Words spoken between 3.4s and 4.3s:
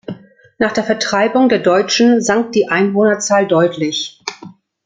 deutlich.